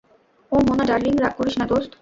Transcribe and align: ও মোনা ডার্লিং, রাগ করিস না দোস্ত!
ও 0.51 0.55
মোনা 0.67 0.83
ডার্লিং, 0.89 1.13
রাগ 1.23 1.33
করিস 1.39 1.55
না 1.59 1.65
দোস্ত! 1.69 1.89